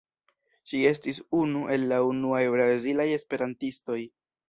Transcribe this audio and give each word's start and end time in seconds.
Ŝi 0.71 0.79
estis 0.91 1.19
unu 1.41 1.63
el 1.77 1.87
la 1.93 2.01
unuaj 2.09 2.43
brazilaj 2.57 3.09
esperantistoj. 3.23 4.05